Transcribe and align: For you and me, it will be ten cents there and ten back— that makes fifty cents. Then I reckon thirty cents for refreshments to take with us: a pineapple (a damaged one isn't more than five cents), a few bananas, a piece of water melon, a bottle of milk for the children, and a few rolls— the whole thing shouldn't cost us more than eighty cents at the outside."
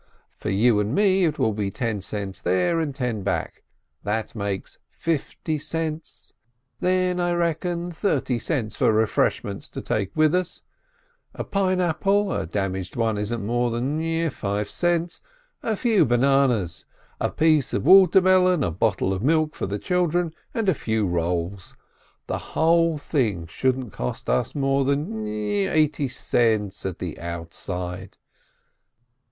For 0.35 0.49
you 0.49 0.79
and 0.79 0.95
me, 0.95 1.25
it 1.25 1.37
will 1.37 1.53
be 1.53 1.69
ten 1.69 2.01
cents 2.01 2.39
there 2.39 2.79
and 2.79 2.95
ten 2.95 3.21
back— 3.21 3.61
that 4.03 4.33
makes 4.33 4.79
fifty 4.89 5.59
cents. 5.59 6.33
Then 6.79 7.19
I 7.19 7.33
reckon 7.33 7.91
thirty 7.91 8.39
cents 8.39 8.75
for 8.75 8.91
refreshments 8.91 9.69
to 9.69 9.79
take 9.79 10.09
with 10.15 10.33
us: 10.33 10.63
a 11.35 11.43
pineapple 11.43 12.33
(a 12.33 12.47
damaged 12.47 12.95
one 12.95 13.15
isn't 13.15 13.45
more 13.45 13.69
than 13.69 14.27
five 14.31 14.71
cents), 14.71 15.21
a 15.61 15.75
few 15.75 16.03
bananas, 16.03 16.83
a 17.19 17.29
piece 17.29 17.71
of 17.71 17.85
water 17.85 18.21
melon, 18.21 18.63
a 18.63 18.71
bottle 18.71 19.13
of 19.13 19.21
milk 19.21 19.53
for 19.53 19.67
the 19.67 19.77
children, 19.77 20.33
and 20.51 20.67
a 20.67 20.73
few 20.73 21.05
rolls— 21.05 21.75
the 22.25 22.39
whole 22.57 22.97
thing 22.97 23.45
shouldn't 23.45 23.93
cost 23.93 24.27
us 24.31 24.55
more 24.55 24.83
than 24.83 25.27
eighty 25.27 26.07
cents 26.07 26.87
at 26.87 26.97
the 26.97 27.19
outside." 27.19 28.17